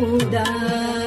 [0.00, 0.99] Buddha.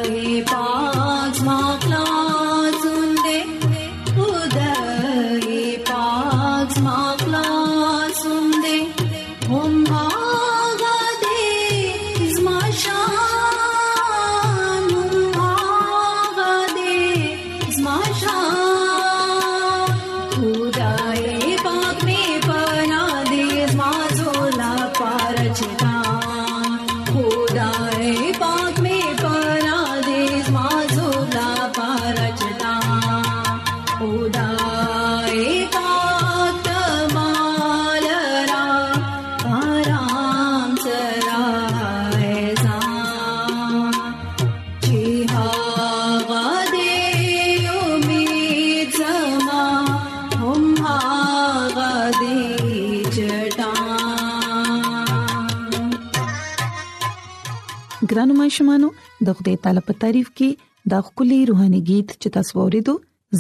[58.12, 58.88] ګرانو ماشومانو
[59.26, 60.50] د خدای تعالی په تعریف کې
[60.94, 62.94] دا خولي روحاني गीत چې تاسو ورېدو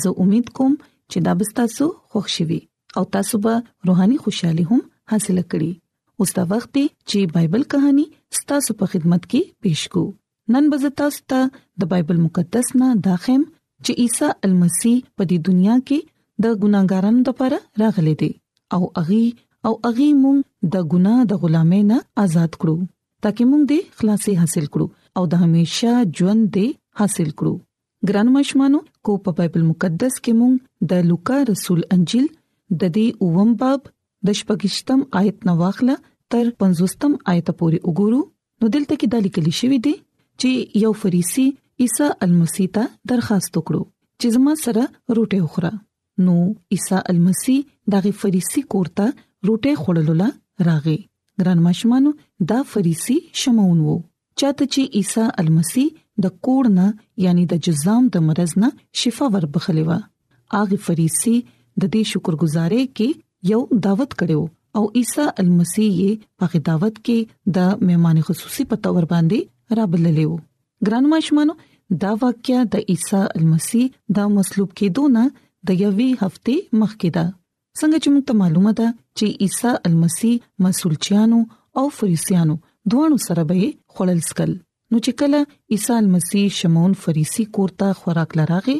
[0.04, 0.74] زه امید کوم
[1.12, 2.60] چې دا به تاسو خوښ شي
[3.00, 3.54] او تاسو به
[3.89, 4.81] روحاني خوشحالي هم
[5.13, 5.71] حاصل کړئ
[6.24, 6.74] اوس دا وخت
[7.10, 8.04] چې بایبل کہانی
[8.39, 10.04] ستاسو په خدمت کې پېښ کو
[10.56, 11.42] نن به تاسو ته
[11.83, 16.00] د بایبل مقدس نه داخم چې عیسی المسی په دې دنیا کې
[16.45, 18.31] د ګناګارانو لپاره راغلی دی
[18.77, 19.24] او اغي
[19.69, 20.39] او اغي مونږ
[20.75, 22.75] د ګناه د غلامۍ نه آزاد کړو
[23.23, 24.85] ترکه مونږ د خلاصي حاصل کړو
[25.19, 26.67] او د همیشا ژوند دې
[27.01, 27.53] حاصل کړو
[28.09, 28.79] ګران مشمانو
[29.09, 30.53] کو په بایبل مقدس کې مونږ
[30.93, 32.25] د لوکا رسول انجیل
[32.81, 33.81] د دې اوم باب
[34.29, 35.95] د شپږشتم آیت نو واخله
[36.35, 38.19] تر 50م آیت پورې وګورو
[38.59, 39.95] نو دلته کې د لیکل شوی دی
[40.41, 40.49] چې
[40.83, 41.45] یو فریسی
[41.85, 42.83] عیسی المسی ته
[43.13, 43.83] درخواست وکړو
[44.19, 44.83] چې زما سره
[45.15, 45.71] روټه وخوره
[46.27, 46.35] نو
[46.77, 47.57] عیسی المسی
[47.97, 49.05] دغه فریسی کورته
[49.47, 50.27] روټه خړلوله
[50.71, 50.99] راغی
[51.41, 52.12] ګران مشمانو
[52.50, 53.95] دا فریسی شمعون وو
[54.39, 55.85] چاته چې عیسی المسی
[56.25, 56.88] د کوړنا
[57.25, 58.69] یعنی د جزام د مرز نه
[59.03, 59.91] شفا وربخلی و
[60.59, 61.35] اغه فریسی
[61.81, 63.09] د دې شکرګزارې کې
[63.51, 64.41] یو دعوت کړو
[64.77, 66.12] او عیسی المسی یې
[66.44, 67.18] په دعوت کې
[67.59, 69.39] د میهمان خصوصي په تور باندې
[69.81, 70.33] را بللیو
[70.88, 71.53] ګران مشمانو
[72.01, 73.83] دا واقعیا د عیسی المسی
[74.19, 75.24] د مصلوب کېدو نه
[75.71, 77.25] د یوې هفته مخکې ده
[77.80, 78.88] څنګه چې موږ ته معلومه ده
[79.18, 80.31] چې عیسی المسی
[80.63, 81.39] مسولچیانو
[81.81, 82.56] او فریسیانو
[82.92, 83.57] دوانو سره به
[83.94, 84.51] خړل سکل
[84.92, 85.39] نو چې کله
[85.77, 88.77] عیسی المسی شمون فریسی کورتا خوراک لراغي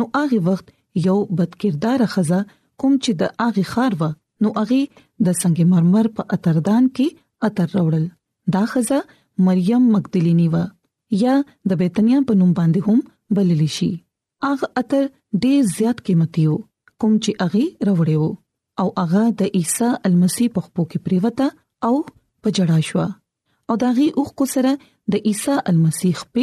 [0.00, 0.66] نو هغه وخت
[1.06, 2.40] یو بدکردار خزه
[2.80, 4.10] کوم چې د هغه خار و
[4.46, 4.80] نو هغه
[5.28, 8.04] د سنگ مرمر په اتردان کې اتر راوړل
[8.58, 8.98] دا خزه
[9.48, 10.62] مریم مقدلینی و
[11.24, 11.34] یا
[11.72, 12.98] د بیتنیا په نوم باندې هم
[13.40, 13.90] بللی شي
[14.52, 15.04] اغه اتر
[15.44, 16.58] ډیر زیات قیمتي وو
[17.04, 18.32] کوم چې اغه راوړیو
[18.82, 21.46] او هغه د عیسی المسی په خپو کې پریوته
[21.90, 21.94] او
[22.46, 23.00] په جړا شو
[23.68, 24.72] او داغي اوخ کو سره
[25.16, 26.42] د عیسی المسیح په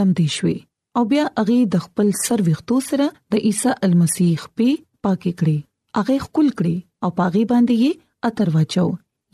[0.00, 0.58] لمدې شوې
[1.00, 3.06] او بیا هغه د خپل سر وختو سره
[3.36, 4.66] د عیسی المسیح په
[5.04, 5.58] پاکې کړې
[6.00, 7.90] هغه خپل کړې او پاغي باندې یې
[8.30, 8.86] اتر واچو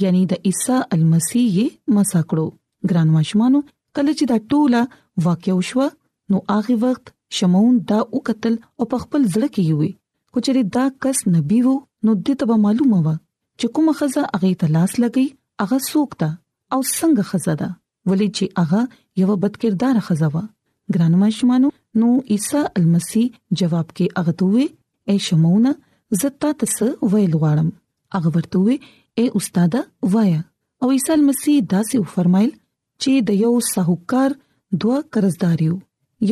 [0.02, 1.69] یعنی د عیسی المسیح یې
[1.99, 2.49] مسا کړو
[2.92, 3.60] ګران ماشمانو
[3.94, 4.82] کله چې دا ټوله
[5.28, 5.87] واقع وشو
[6.32, 7.04] نو هغه وخت
[7.38, 9.92] شمون دا وکتل او په خپل ځړ کې وي
[10.37, 11.75] کچري دا کس نبی وو
[12.06, 13.12] نو د ته به معلومه و
[13.58, 15.25] چې کومه خزه هغه ته لاس لګي
[15.62, 16.29] هغه څوک ده
[16.73, 17.69] او څنګه خزه ده
[18.08, 18.81] ولې چې هغه
[19.23, 20.43] یو بدکردار خزه و
[20.97, 21.69] ګرانو مشمانو
[22.00, 23.25] نو عیسی المسی
[23.61, 24.67] جواب کې هغه دوی
[25.08, 25.70] اے شمونه
[26.20, 26.76] زتا تس
[27.12, 27.69] ویل غواړم
[28.17, 28.76] هغه ورته وی
[29.19, 29.75] اے استاد
[30.14, 30.41] وایا
[30.82, 34.38] او عیسی المسی داسې فرمایل چې د یو ساهوکار
[34.85, 35.81] دوه قرضداریو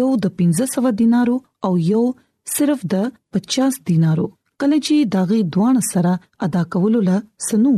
[0.00, 1.36] یو د 1500 دینارو
[1.68, 2.04] او یو
[2.58, 3.04] صرف د
[3.38, 4.30] 50 دینارو
[4.62, 6.12] کله چې داغه دوان سره
[6.46, 7.16] ادا کول له
[7.46, 7.72] سنو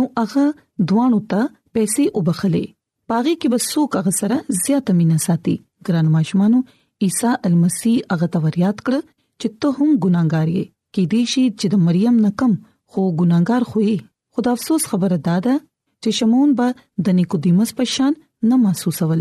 [0.00, 0.44] نو هغه
[0.92, 1.40] دوانو ته
[1.74, 2.64] پیسې وبخلې
[3.12, 5.56] پاغي کې بس سو هغه سره زیات مینه ساتي
[5.88, 6.58] ګران ماشمانو
[7.06, 8.94] عیسی المسی هغه توریات کړ
[9.40, 12.52] چې ته هم ګناګارې کې دې شي چې د مریم نکم
[12.90, 13.96] خو ګناګار خوې
[14.36, 15.54] خدا افسوس خبره دادا
[16.02, 16.66] چې شمون به
[17.08, 18.12] د نیکودیمس په شان
[18.50, 19.20] نه محسوسول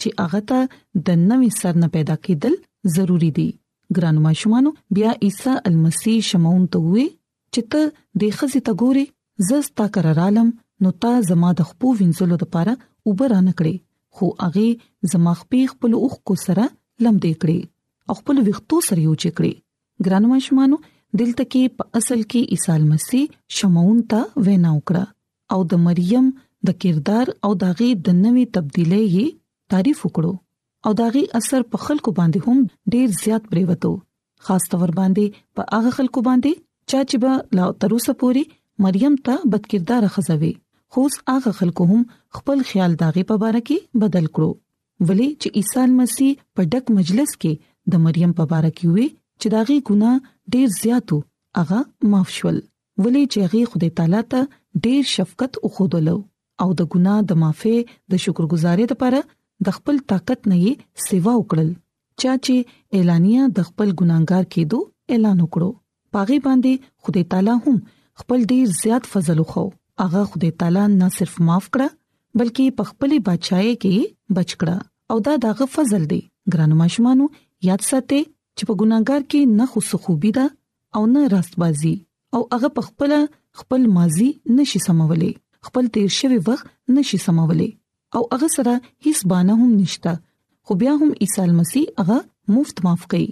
[0.00, 0.58] چې هغه ته
[1.06, 2.54] د نوې سر نه پیدا کېدل
[2.98, 3.48] ضروری دي
[3.96, 7.06] ګرانو ماشومانو بیا عیسی المسی شمعون ته وی
[7.54, 7.82] چې ته
[8.22, 9.04] د خزې ته ګوري
[9.50, 10.48] زستا کررالم
[10.86, 12.72] نو تا زما د خپو وینځلو لپاره
[13.10, 13.76] وبرانه کړې
[14.18, 14.66] خو هغه
[15.14, 16.64] زما خپې خپل اوخ کو سره
[17.06, 17.60] لم دې کړې
[18.18, 19.54] خپل وختو سره یو چې کړې
[20.08, 20.76] ګرانو ماشومانو
[21.20, 23.22] دلته کې په اصل کې عیسی المسی
[23.60, 25.04] شمعون ته وینا وکړه
[25.56, 26.26] او د مریم
[26.70, 29.26] د کردار او دغه د نوې تبدیلې
[29.74, 30.32] تعریف وکړو
[30.88, 32.58] او داغي اثر په خلکو باندې هم
[32.92, 33.88] ډیر زیات پریوتو
[34.46, 35.24] خاص تور باندې
[35.58, 36.52] په هغه خلکو باندې
[36.92, 38.44] چا چې به لا تر اوسه پوري
[38.86, 40.50] مریم ته بدکردار خزوي
[40.96, 42.00] خو هغه خلکو هم
[42.38, 47.30] خپل خیال داغي په اړه کې بدل کړو ولی چې عیسی مسیح په ډک مجلس
[47.42, 47.52] کې
[47.94, 49.08] د مریم په اړه کې وی
[49.40, 51.20] چې داغي ګناه ډیر زیاتو
[51.60, 51.82] هغه
[52.14, 52.62] معاف شول
[53.06, 56.18] ولی چې هغه خدای تعالی ته ډیر شفقت وخدلو
[56.64, 59.26] او د ګناه د معافي د شکرګزاري لپاره
[59.66, 60.72] د خپل طاقت نه یې
[61.08, 61.70] سیوا وکړل
[62.24, 62.54] چا چې
[62.98, 64.78] اعلانیا د خپل ګناګار کېدو
[65.14, 65.70] اعلان وکړو
[66.16, 66.72] پاغي باندې
[67.06, 67.76] خدای تعالی هم
[68.22, 69.64] خپل ډیر زیات فضل خو
[70.02, 71.88] هغه خدای تعالی نه صرف معاف کړه
[72.40, 73.96] بلکې په خپلې بچای کې
[74.38, 74.76] بچ کړه
[75.14, 76.20] او دا دغه فضل دی
[76.54, 77.24] ګرانو ماشمانو
[77.70, 78.22] یاد ساتئ
[78.56, 80.46] چې په ګناګار کې نه خو سخوبي ده
[81.00, 81.94] او نه راستبازي
[82.36, 83.10] او هغه په خپل
[83.62, 84.28] خپل ماضي
[84.60, 85.32] نشي سمولې
[85.68, 86.66] خپل تیر شوی وخت
[86.98, 87.68] نشي سمولې
[88.16, 88.74] او هغه سره
[89.06, 90.12] هیڅ بانه هم نشته
[90.66, 92.18] خو بیا هم عیسی مسیح هغه
[92.54, 93.28] مفت معاف کړي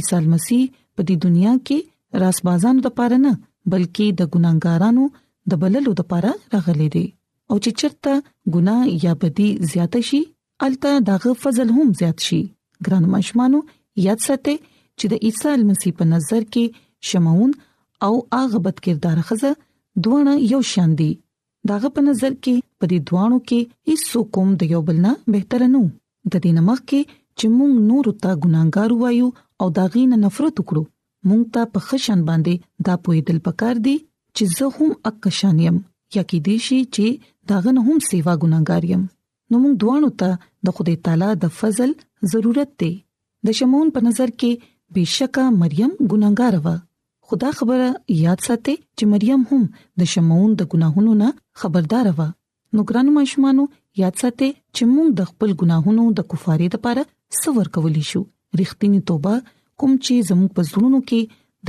[0.00, 0.62] عیسی مسیح
[0.94, 1.78] په دې دنیا کې
[2.24, 3.32] راس بازانو لپاره نه
[3.72, 5.04] بلکې د ګناګارانو
[5.52, 7.06] د بللو لپاره راغلي دي
[7.50, 8.12] او چې چرته
[8.54, 10.20] ګناه یا بدی زیات شي
[10.66, 12.42] الته دغه فضل هم زیات شي
[12.86, 13.58] ګران مشمانو
[14.08, 14.56] یاد ساتئ
[14.98, 16.64] چې د عیسی مسیح په نظر کې
[17.12, 17.52] شمعون
[18.06, 19.52] او هغه بد کردار خزه
[20.06, 21.10] دوه یو شاندي
[21.70, 23.60] داغه په نظر کې په دې دوانو کې
[23.92, 24.06] هیڅ
[24.36, 25.82] کوم د یو بل نه بهتر نه
[26.32, 27.00] د دې نمخ کې
[27.38, 29.28] چې موږ نور ته ګناګار وایو
[29.64, 30.82] او داغینه نفرت وکړو
[31.28, 32.54] موږ ته په خشن باندې
[32.90, 33.96] دا پوی دل پکار دی
[34.36, 35.76] چې زه هم اکشانیم
[36.16, 37.06] یا کې دې شي چې
[37.54, 39.02] داغه نه هم سیوا ګناګاریم
[39.50, 40.30] نو موږ دوانو ته
[40.68, 41.90] د خدای تعالی د فضل
[42.34, 42.92] ضرورت دی
[43.48, 44.52] د شمون په نظر کې
[44.96, 46.78] بشکا مریم ګناګار و
[47.30, 47.88] خدا خبره
[48.24, 49.62] یاد ساتئ چې مریم هم
[50.02, 51.28] د شمعون د ګناهونو نه
[51.64, 52.24] خبردار و
[52.78, 53.64] نو ګرانو مشمانو
[54.02, 57.02] یاد ساتئ چې موږ د خپل ګناهونو د کفارې لپاره
[57.40, 58.20] سور کولی شو
[58.60, 59.34] رښتینی توبه
[59.80, 61.20] کوم چې زموږ په زړونو کې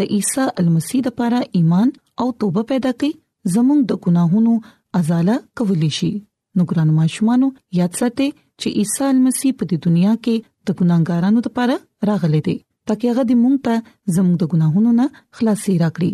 [0.04, 1.88] د عیسی المسی د لپاره ایمان
[2.26, 3.12] او توبه پیدا کړي
[3.58, 4.54] زموږ د ګناهونو
[5.02, 6.12] ازاله کولی شي
[6.56, 7.48] نو ګرانو مشمانو
[7.82, 10.36] یاد ساتئ چې عیسی المسی په دې دنیا کې
[10.66, 11.76] د ګناګارانو لپاره
[12.14, 12.58] راغلی دی
[12.90, 13.76] ترکه هغه د مونږ ته
[14.16, 15.06] زموږ د ګناهونو نه
[15.40, 16.12] خلاصي راکړي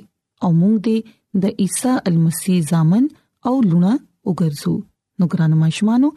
[0.48, 0.98] او مونږ دې
[1.44, 3.04] د عیسی المسی ځامن
[3.52, 3.92] او لونه
[4.28, 4.74] وګرځو
[5.22, 6.10] نو ګرانو مشمانو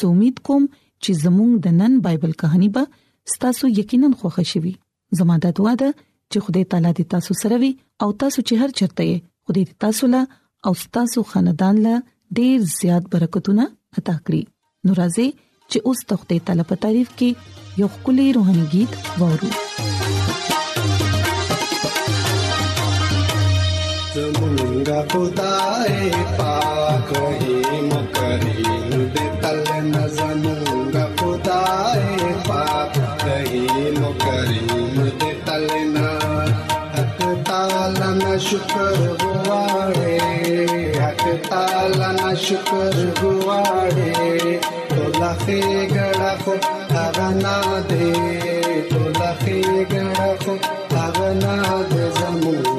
[0.00, 0.62] زه امید کوم
[1.02, 2.82] چې زموږ د نن بایبل કહاني به
[3.34, 4.60] ستاسو یقینا خوښ شي
[5.18, 5.88] زموږ د دعا ده
[6.30, 7.70] چې خدای تعالی دې تاسو سره وي
[8.06, 10.22] او تاسو چې هر چرته یې خدای دې تاسو له
[10.66, 11.94] او تاسو خاندان له
[12.38, 13.64] ډیر زیات برکتونه
[13.96, 14.42] عطا کړي
[14.84, 15.28] نو راځي
[15.70, 17.28] چې اوس تخته طلب تعریف کې
[17.82, 18.92] یو خولي روحاني गीत
[19.22, 19.50] وورو
[24.86, 27.54] मेरा खुदाए पाक ही
[28.18, 36.04] करीम दे तल न जनूंगा खुदाए पाक रहीम करीम दे तल न
[36.94, 40.16] हक ताला न शुक्र गुवाड़े
[41.00, 44.58] हक ताला न शुक्र गुवाड़े
[44.94, 45.60] तो लखे
[45.96, 46.56] गड़ा को
[47.04, 47.56] अगना
[47.90, 48.12] दे
[48.94, 49.60] तो लखे
[49.94, 50.58] गड़ा को
[51.04, 51.58] अगना
[51.94, 52.75] दे जमून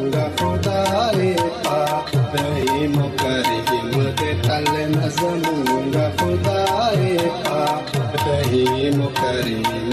[3.21, 7.15] कर हिम्मत तल न समूंगा खुदाए
[7.47, 7.59] का
[8.27, 9.86] रहीम करीम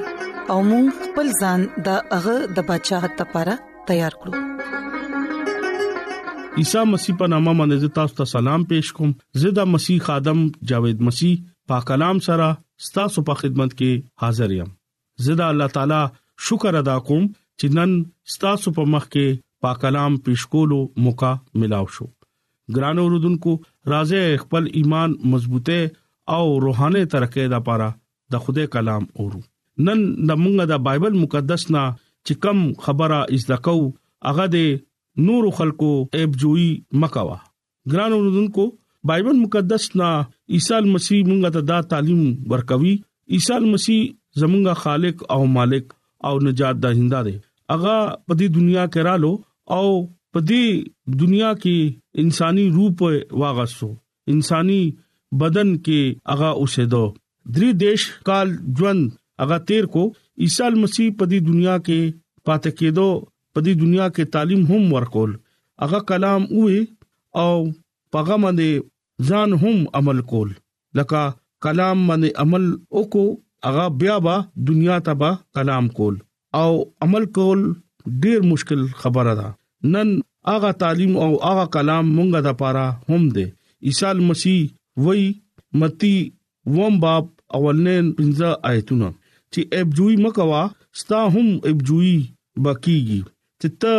[0.54, 3.54] او موږ خپل ځان د هغه د بچاغت لپاره
[3.92, 4.46] تیار کړو
[6.62, 9.14] عیسی مسیح په نامه باندې تاسو ته سلام پېښ کوم
[9.46, 11.38] زیدا مسیح خادم جاوید مسیح
[11.72, 12.48] پاک کلام سره
[12.88, 14.72] ستاسو په خدمت کې حاضر یم
[15.28, 16.02] زدا الله تعالی
[16.48, 17.98] شکر ادا کوم چې نن
[18.38, 22.06] ستاسو په مخ کې پاک کلام پیښ کولو موقع ملاو شو
[22.76, 23.56] ګران اوردونکو
[23.94, 27.88] راځي خپل ایمان مضبوطه او روحاني ترقې د پاره
[28.36, 29.40] د خوده کلام اورو
[29.88, 33.74] نن د مونږه د بایبل مقدس نا چې کم خبره از دکو
[34.32, 34.64] هغه د
[35.32, 35.90] نور خلکو
[36.22, 36.68] ایب جوئی
[37.06, 37.36] مکوا
[37.96, 38.68] ګران اوردونکو
[39.14, 40.12] بایبل مقدس نا
[40.60, 42.22] عیسی مسیح مونږه ته دا تعلیم
[42.56, 42.94] ورکوي
[43.40, 44.02] عیسی مسیح
[44.44, 45.94] زمونږه خالق او مالک
[46.32, 47.38] او نجات دهنده دی
[47.76, 47.98] اغه
[48.30, 49.36] په دې دنیا کې رالو
[49.76, 49.88] او
[50.34, 51.78] په دې دنیا کې
[52.24, 53.02] انساني روپ
[53.42, 53.90] واغسو
[54.34, 54.82] انساني
[55.42, 57.06] بدن کې هغه اوسېدو
[57.56, 59.10] درې دیش کال ژوند
[59.44, 60.04] هغه تیر کو
[60.46, 63.08] عیسی مسیح په دې دنیا کې پاتې کېدو
[63.54, 65.36] په دې دنیا کې تعلیم هم ورکول
[65.86, 66.80] هغه کلام وې
[67.46, 67.66] او
[68.16, 70.50] پغه باندې ځان هم عمل کول
[71.02, 71.22] لکه
[71.68, 74.36] کلام باندې عمل وکړو هغه بیا به
[74.72, 76.16] دنیا ته به کلام کول
[76.64, 76.72] او
[77.08, 77.62] عمل کول
[78.26, 79.48] ډیر مشکل خبره ده
[79.94, 80.10] نن
[80.54, 83.46] اغه تعلیم او اغه کلام مونږه د پاره هم دي
[83.90, 84.62] عیسی مسیح
[85.08, 85.24] وای
[85.82, 86.16] متی
[86.78, 87.26] وم باب
[87.58, 89.10] اولنې پنځه آیتونه
[89.54, 90.64] چې ابجوی مکوا
[91.02, 92.14] ستا هم ابجوی
[92.64, 93.22] بکیږي
[93.62, 93.96] چې ته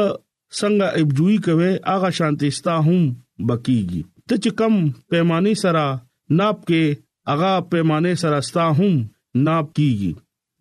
[0.58, 3.00] څنګه ابجوی کوي اغه شانتی ستا هم
[3.48, 4.74] بکیږي ته چې کم
[5.14, 5.84] پیمانه سره
[6.40, 6.82] ناپ کې
[7.36, 8.94] اغه پیمانه سره ستا هم
[9.46, 10.10] ناپ کیږي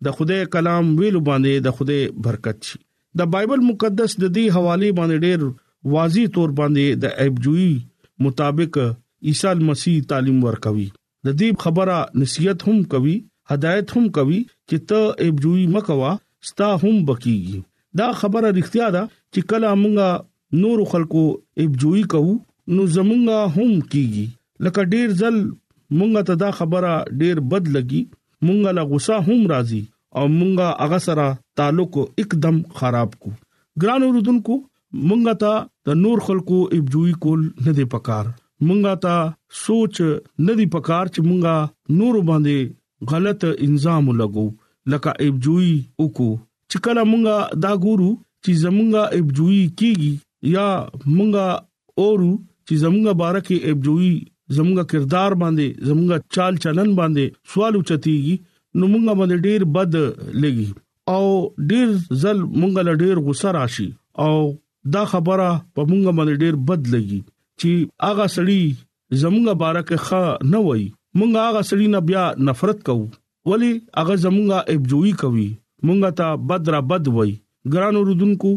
[0.06, 2.78] د خدای کلام ویلو باندې د خدای برکت شي
[3.18, 5.40] د بایبل مقدس د دې حواله باندې ډېر
[5.96, 7.70] واضح تور باندې د ایبجوی
[8.26, 8.74] مطابق
[9.30, 10.86] عیسی مسیح تعلیم ورکوي
[11.28, 13.16] د دې خبره نصیحت هم کوي
[13.54, 16.12] هدایت هم کوي چې ته ایبجوی مکوا
[16.50, 17.58] ستا هم بکیږي
[18.00, 19.96] دا خبره اړتیا ده چې کله موږ
[20.62, 21.22] نور خلکو
[21.62, 22.34] ایبجوی کوو
[22.76, 24.24] نو زمونږه هم کیږي
[24.66, 25.36] لکه ډیر ځل
[25.98, 26.92] مونږ ته دا خبره
[27.22, 28.02] ډیر بد لګي
[28.46, 29.82] مونږه لا غوسه هم راځي
[30.20, 31.26] او مونږه هغه سره
[31.60, 33.30] تعلق اکدم خراب کو
[33.82, 34.54] ګران اوردونکو
[35.08, 38.30] مونږه ته د نور خلقو ایبجوي کول نه دی پکار
[38.68, 40.00] مونږه ته سوچ
[40.46, 44.46] نه دی پکار چې مونږه نور باندې غلط انظام لګو
[44.96, 46.32] لکه ایبجوي وکړو
[46.70, 48.10] چې کله مونږه دا ګورو
[48.44, 50.66] چې زمونږه ایبجوي کیږي یا
[51.04, 51.46] مونږه
[52.02, 54.12] اورو چې زمونږه بارکه ایبجوي
[54.56, 58.36] زمونږه کردار باندې زمونږه چال چلن باندې سوال اوچتيږي
[58.80, 59.94] نو مونږه باندې ډیر بد
[60.44, 60.66] لګي
[61.16, 61.22] او
[61.70, 61.88] ډیر
[62.22, 63.88] ځل مونږه له ډیر غوسه راشي
[64.26, 64.34] او
[64.96, 67.20] دا خبره په مونږه باندې ډیر بد لګي
[67.62, 67.72] چې
[68.10, 68.60] اغه سړی
[69.22, 70.84] زمونږه بارکه ښه نه وای
[71.18, 73.08] مونږه اغه سړی نه بیا نفرت کوو
[73.52, 75.48] ولی اغه زمونږه ایبجوئی کوي
[75.86, 77.32] مونږه ته بدر بد وای
[77.74, 78.52] ګران رودونکو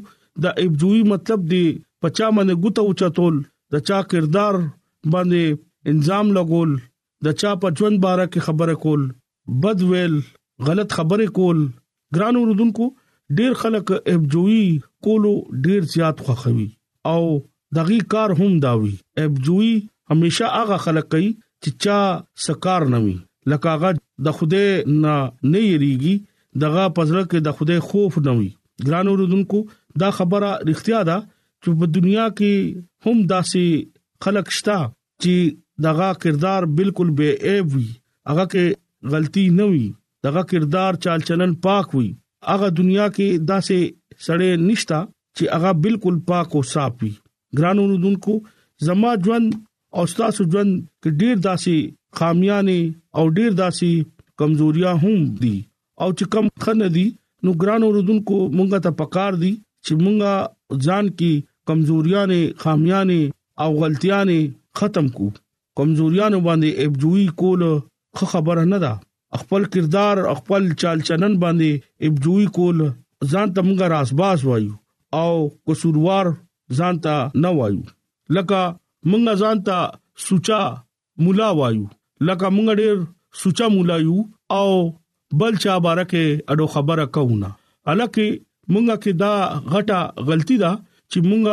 [0.45, 1.63] دا ایبجوئی مطلب دی
[2.03, 3.41] پچا باندې ګوتو چتول
[3.75, 6.77] د چا کردار باندې انظام لګول
[7.27, 9.09] د چا په ژوند بارکه خبره کول
[9.47, 10.19] بد ویل
[10.67, 11.59] غلط خبرې کول
[12.15, 12.89] ګران اوردونکو
[13.37, 14.65] ډیر خلک ابجوي
[15.05, 15.33] کولو
[15.67, 16.67] ډیر زیات خوخوي
[17.11, 17.23] او
[17.77, 18.93] دغه کار هم داوي
[19.25, 19.71] ابجوي
[20.09, 21.29] هميشه هغه خلک کوي
[21.63, 21.99] چې چا
[22.47, 23.15] سکار نوي
[23.53, 23.91] لکه هغه
[24.27, 24.65] د خوده
[25.03, 25.15] نه
[25.51, 26.15] نه یریږي
[26.65, 28.49] دغه پزړه کې د خوده خوف نوي
[28.89, 29.59] ګران اوردونکو
[30.03, 31.17] دا خبره اړتیا ده
[31.63, 34.77] چې په دنیا کې هم داسې خلک شته
[35.25, 37.87] چې دغه کردار بالکل بے عیب وي
[38.29, 39.83] هغه کې غلطي نه وي
[40.25, 42.07] دغه کردار چال چلن پاک وي
[42.53, 43.79] اغه دنیا کې داسې
[44.25, 44.99] سړې نشتا
[45.37, 47.11] چې اغه بالکل پاک او صاف وي
[47.59, 48.33] ګرانو دونکو
[48.89, 49.47] زما ژوند
[49.99, 51.75] او ستاسو ژوند کې ډیر داسې
[52.21, 52.79] خامیانه
[53.19, 53.89] او ډیر داسې
[54.43, 55.55] کمزوریاں هم دي
[56.01, 57.07] او چې کم خن دي
[57.45, 59.51] نو ګرانو دونکو مونږه ته پکار دي
[59.85, 60.33] چې مونږه
[60.87, 61.33] ځان کې
[61.69, 63.19] کمزوریاں نه خامیاں نه
[63.65, 64.37] او غلطیاں نه
[64.79, 65.25] ختم کو
[65.79, 67.61] کمزوریاں باندې ابجوئی کول
[68.15, 68.93] خو خبره نه ده
[69.39, 71.69] خپل کردار خپل چال چلن باندې
[72.07, 72.79] ابجوي کول
[73.31, 74.73] ځان ته موږ راسباس وایو
[75.21, 75.33] او
[75.67, 76.25] قصوروار
[76.79, 77.83] ځان ته نه وایو
[78.37, 78.61] لکه
[79.09, 79.79] موږ ځان ته
[80.27, 80.61] سوچا
[81.25, 81.83] مولا وایو
[82.29, 82.95] لکه موږ ډېر
[83.43, 84.17] سوچا مولا یو
[84.59, 84.69] او
[85.43, 87.49] بل چا بارکه اډو خبره کوونه
[87.91, 88.27] الکه
[88.71, 89.33] موږ کې دا
[89.75, 89.99] غټه
[90.31, 90.71] غلطي ده
[91.11, 91.43] چې موږ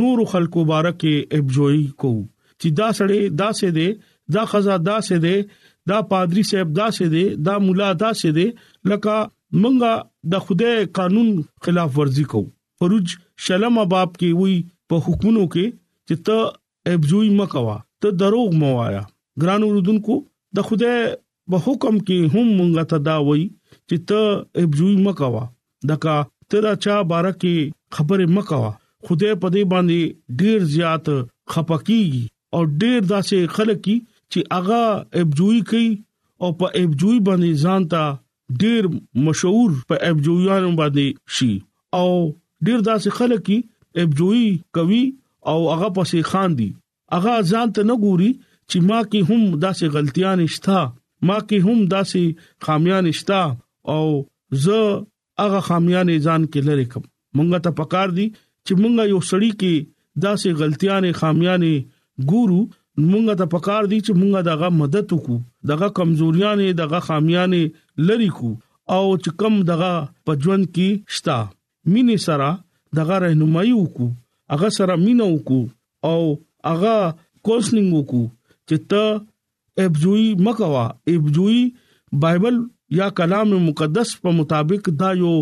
[0.00, 2.22] نور خلکو بارکه ابجوي کوو
[2.60, 3.86] چې دا سړی دا سه دي
[4.34, 5.36] دا خزا دا سه دي
[5.88, 8.46] دا پادری صاحب دا څه دی دا مولا دا څه دی
[8.90, 9.14] لکه
[9.60, 9.92] مونږه
[10.34, 11.28] د خوده قانون
[11.66, 12.44] خلاف ورزي کوو
[12.82, 13.06] فروج
[13.46, 14.54] شلم باب کې وی
[14.92, 15.66] په حکمونو کې
[16.06, 16.38] چې ته
[16.94, 19.02] ابزوی مکوا ته دروغ مو آیا
[19.42, 20.16] ګران وردونکو
[20.58, 20.94] د خوده
[21.54, 23.42] په حکم کې هم مونږه ته دا وی
[23.88, 25.42] چې ته ابزوی مکوا
[25.90, 26.16] دکا
[26.54, 27.54] تیرا چا بارکه
[27.98, 28.72] خبره مکوا
[29.08, 33.94] خوده په دې باندې ډیر زیات خپکیږي او ډیر داسې خلک کی
[34.32, 34.82] چې هغه
[35.22, 35.88] ابجوي کوي
[36.42, 38.04] او په ابجوي باندې ځان ته
[38.62, 38.82] ډیر
[39.26, 41.06] مشهور په ابجویانو باندې
[41.38, 41.52] شي
[42.00, 42.08] او
[42.68, 43.58] ډیر داسې خلک کی
[44.04, 44.46] ابجوي
[44.78, 45.04] کوي
[45.52, 46.68] او هغه پسې خان دي
[47.16, 48.32] هغه ځان ته نه ګوري
[48.70, 50.78] چې ما کې هم داسې غلطیاں نشتا
[51.30, 52.22] ما کې هم داسې
[52.68, 53.40] خامیاں نشتا
[53.96, 54.02] او
[54.64, 54.80] زه
[55.44, 57.04] هغه خامیاں ځان کې لری کوم
[57.36, 58.26] مونږ ته پکار دي
[58.66, 59.74] چې مونږ یو سړی کې
[60.24, 61.58] داسې غلطیاں خامیاں
[62.30, 62.62] ګورو
[63.08, 65.36] مونږه د پکار دي چې مونږه دغه مدد وکړو
[65.70, 67.46] دغه کمزوریاں دغه خامیاں
[68.08, 68.50] لری کو
[68.96, 69.92] او چې کم دغه
[70.26, 71.38] پجوند کې شتا
[71.90, 72.48] مینې سره
[73.00, 74.08] دغه رهنمایي وکړو
[74.54, 75.62] هغه سره مینه وکړو
[76.10, 76.20] او
[76.70, 76.96] هغه
[77.44, 78.24] کوسنګ وکړو
[78.68, 79.04] چې ته
[79.88, 81.60] ابجوي مکوا ابجوي
[82.22, 82.56] بایبل
[83.02, 85.34] یا کلام مقدس په مطابق دا یو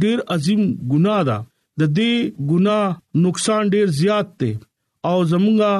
[0.00, 1.36] ډیر عظیم ګناه ده
[1.80, 2.14] د دې
[2.54, 2.86] ګناه
[3.28, 4.52] نقصان ډیر زیات دی
[5.12, 5.74] او زمونږه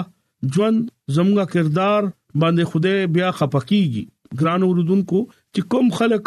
[0.56, 0.78] ژوند
[1.16, 2.02] زموږه کردار
[2.40, 4.02] باندې خوده بیا خپکیږي
[4.40, 5.20] ګران اوردونکو
[5.54, 6.26] چې کوم خلک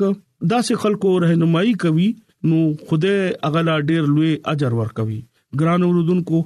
[0.53, 2.09] داسې خلکو رهنمایي کوي
[2.51, 3.15] نو خوده
[3.49, 5.19] اغلا ډیر لوی اجر ورکوي
[5.61, 6.41] ګران اوردونکو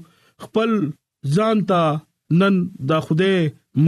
[0.45, 0.73] خپل
[1.37, 2.57] ځان ته نن
[2.91, 3.31] دا خوده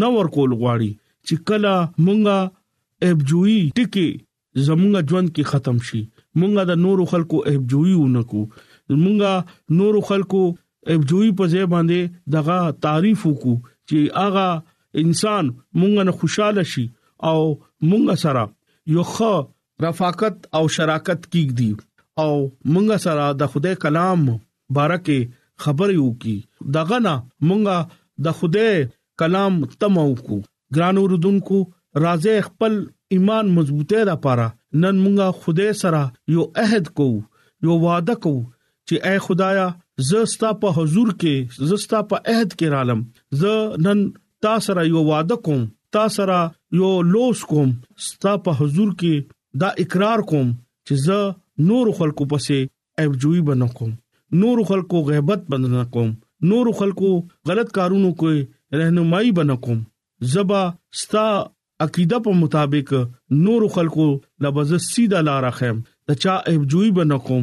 [0.00, 0.92] نه ورکول غواړي
[1.26, 1.74] چې کله
[2.06, 2.38] مونږه
[3.10, 4.08] ابجوي ټکی
[4.66, 6.02] زمونږ ژوند کې ختم شي
[6.40, 8.40] مونږه د نورو خلکو ابجوي ونکو
[9.02, 9.32] مونږه
[9.80, 10.42] نورو خلکو
[10.94, 13.54] ابجوي په ځای باندې دغه تعریف وکړو
[13.88, 14.48] چې اغه
[15.04, 15.44] انسان
[15.80, 16.84] مونږ نه خوشاله شي
[17.32, 17.38] او
[17.90, 18.42] مونږ سره
[18.96, 19.32] یو ښه
[19.88, 21.70] رفاقت او شراکت کیږي
[22.24, 22.32] او
[22.72, 24.26] مونږ سره د خدای کلام
[24.80, 25.18] بارکه
[25.68, 26.36] خبر یو کی
[26.78, 27.14] دغه نه
[27.48, 27.78] مونږه
[28.26, 28.76] د خدای
[29.22, 30.36] کلام تمو کو
[30.76, 31.56] ګران اوردونکو
[32.04, 32.72] راځي خپل
[33.16, 34.46] ایمان مضبوطه را پاره
[34.84, 36.00] نن مونږه خدای سره
[36.36, 37.06] یو عہد کو
[37.66, 38.32] یو وعده کو
[38.88, 39.66] چې اے خدایا
[40.08, 43.04] زستا په حضور کې زستا په عہد کې رالم
[43.42, 43.52] ز
[43.88, 44.02] نن
[44.46, 45.60] تا سره یو وعده کوم
[45.98, 46.38] تا سره
[46.80, 47.70] یو لوس کوم
[48.08, 49.28] ستا په حضور کې
[49.64, 53.94] دا اقرار کوم چې ز نور خلقو پسې ایبجوي بنو کوم
[54.44, 56.12] نور خلقو غیبت بند نه کوم
[56.52, 57.12] نور خلقو
[57.50, 59.78] غلط کارونو کوي رهنمایي بنکم
[60.32, 60.62] زبا
[61.00, 61.26] ستا
[61.84, 62.92] عقیده په مطابق
[63.46, 64.06] نور خلقو
[64.44, 65.80] لبز سیده لار اخم
[66.10, 67.42] د چا ایبجوي بنکم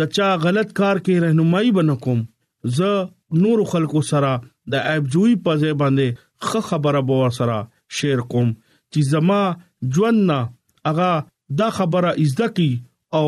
[0.00, 2.18] د چا غلط کار کې رهنمایي بنکم
[2.78, 2.90] ز
[3.44, 4.32] نور خلقو سره
[4.74, 7.56] د ایبجوي په ځای باندې خ خبره بو سره
[8.00, 9.40] شیر کوم چې زما
[9.96, 10.38] ژوند نه
[10.92, 11.12] اغا
[11.62, 12.68] دا خبره ازده کی
[13.20, 13.26] او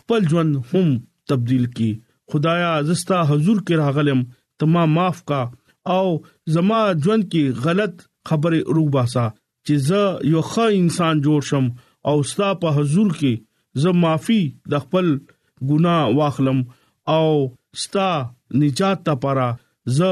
[0.00, 0.86] خپل ژوند هم
[1.32, 1.90] تبديل کی
[2.32, 4.24] خدایا زستا حضور کې راغلم
[4.60, 5.42] تما معاف کا
[5.86, 6.08] او
[6.54, 7.94] زما ژوند کې غلط
[8.28, 9.24] خبره روباسا
[9.66, 10.00] چې زه
[10.32, 11.66] یو ښه انسان جوړ شم
[12.08, 13.32] او ستا په حضور کې
[13.82, 15.06] زه معافي د خپل
[15.68, 16.58] ګناه واخلم
[17.16, 17.28] او
[17.82, 18.08] ستا
[18.60, 19.48] نجات لپاره
[19.96, 20.10] زه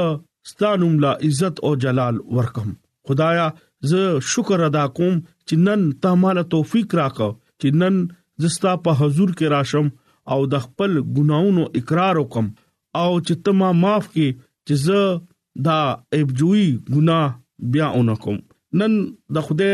[0.49, 2.69] ستا نوم لا عزت او جلال ورکم
[3.07, 3.47] خدایا
[3.89, 5.15] زه شکر ادا کوم
[5.47, 7.29] چې نن ته مال توفیق راکو
[7.61, 7.95] چې نن
[8.43, 9.87] زستا په حضور کې راشم
[10.33, 12.45] او د خپل ګناونو اقرار وکم
[13.01, 14.27] او چې ته ما معاف کې
[14.67, 15.01] چې زه
[15.65, 15.79] دا
[16.13, 17.27] ایبجوي ګناه
[17.71, 18.37] بیا اونکم
[18.79, 18.93] نن
[19.35, 19.69] د خوده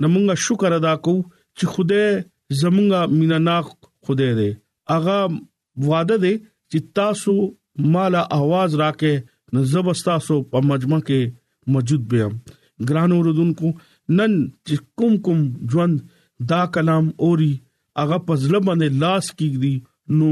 [0.00, 1.14] نمونګه شکر ادا کو
[1.58, 2.04] چې خوده
[2.62, 3.66] زمونګه میناناق
[4.04, 4.50] خوده دې
[4.96, 5.20] اغا
[5.88, 6.34] وعده دې
[6.70, 7.34] چې تاسو
[7.96, 9.14] مالا आवाज راکې
[9.58, 11.20] نزب تاسو په مجمع کې
[11.76, 12.34] موجود به ام
[12.90, 13.68] ګران اوردونکو
[14.16, 14.32] نن
[14.66, 15.40] چې کوم کوم
[15.72, 15.98] ژوند
[16.54, 17.52] دا کلام اوري
[18.02, 19.74] اغا پزله باندې لاس کیږي
[20.18, 20.30] نو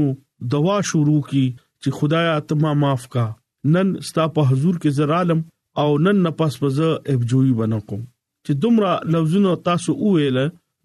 [0.55, 1.45] دوا شروع کی
[1.81, 3.25] چې خدایا تما معاف کا
[3.73, 5.39] نن ستا په حضور کې زر عالم
[5.83, 6.79] او نن نه پس پز
[7.13, 7.97] ابجوي بنکو
[8.45, 10.37] چې دومره لفظونه تاسو وویل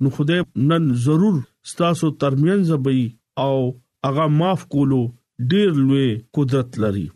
[0.04, 0.40] نو خدای
[0.72, 1.36] نن ضرور
[1.72, 3.04] ستاسو ترمن زبئی
[3.44, 3.56] او
[4.08, 5.00] هغه معاف کولو
[5.52, 6.08] ډیر لوی
[6.38, 7.06] قدرت لري